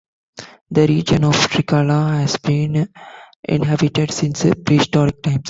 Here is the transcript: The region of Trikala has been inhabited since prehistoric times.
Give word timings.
The 0.71 0.87
region 0.87 1.25
of 1.25 1.35
Trikala 1.35 2.21
has 2.21 2.37
been 2.37 2.89
inhabited 3.47 4.09
since 4.09 4.43
prehistoric 4.65 5.21
times. 5.21 5.37